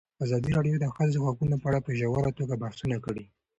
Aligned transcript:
ازادي 0.25 0.49
راډیو 0.57 0.75
د 0.81 0.81
د 0.83 0.85
ښځو 0.95 1.19
حقونه 1.27 1.55
په 1.59 1.65
اړه 1.69 1.79
په 1.85 1.91
ژوره 1.99 2.31
توګه 2.39 2.55
بحثونه 2.63 2.97
کړي. 3.05 3.25